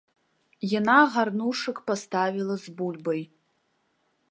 Яна 0.79 0.95
гарнушак 1.17 1.77
паставіла 1.91 2.55
з 2.65 2.77
бульбай. 2.79 3.21